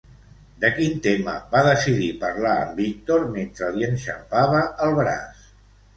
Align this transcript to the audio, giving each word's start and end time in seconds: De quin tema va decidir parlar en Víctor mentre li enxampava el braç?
De 0.61 0.69
quin 0.77 0.95
tema 1.07 1.35
va 1.51 1.61
decidir 1.67 2.09
parlar 2.25 2.55
en 2.63 2.73
Víctor 2.79 3.27
mentre 3.35 3.69
li 3.77 3.87
enxampava 3.89 4.63
el 4.87 4.99
braç? 5.03 5.49